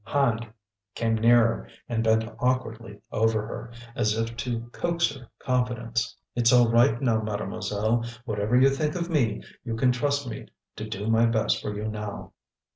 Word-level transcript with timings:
Hand 0.03 0.51
came 0.95 1.13
nearer 1.13 1.67
and 1.87 2.03
bent 2.03 2.27
awkwardly 2.39 2.99
over 3.11 3.45
her, 3.45 3.71
as 3.95 4.17
if 4.17 4.35
to 4.37 4.61
coax 4.71 5.13
her 5.15 5.27
confidence. 5.37 6.17
"It's 6.35 6.51
all 6.51 6.71
right 6.71 6.99
now, 6.99 7.21
Mademoiselle. 7.21 8.03
Whatever 8.25 8.59
you 8.59 8.71
think 8.71 8.95
of 8.95 9.11
me, 9.11 9.43
you 9.63 9.75
can 9.75 9.91
trust 9.91 10.27
me 10.27 10.47
to 10.77 10.89
do 10.89 11.05
my 11.05 11.27
best 11.27 11.61
for 11.61 11.75
you 11.75 11.87
now." 11.87 12.33